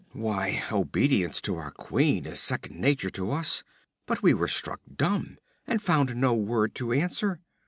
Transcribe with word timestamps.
'Why, 0.13 0.63
obedience 0.71 1.39
to 1.41 1.57
our 1.57 1.69
queen 1.69 2.25
is 2.25 2.39
second 2.39 2.79
nature 2.81 3.11
to 3.11 3.29
us, 3.29 3.63
but 4.07 4.23
we 4.23 4.33
were 4.33 4.47
struck 4.47 4.81
dumb 4.95 5.37
and 5.67 5.79
found 5.79 6.15
no 6.15 6.33
word 6.33 6.73
to 6.73 6.91
answer. 6.91 7.39